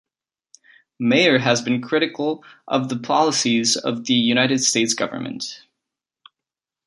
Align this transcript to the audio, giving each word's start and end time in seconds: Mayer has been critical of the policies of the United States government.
Mayer 0.99 1.37
has 1.37 1.61
been 1.61 1.79
critical 1.79 2.43
of 2.67 2.89
the 2.89 2.97
policies 2.97 3.75
of 3.77 4.05
the 4.07 4.15
United 4.15 4.57
States 4.63 4.95
government. 4.95 5.63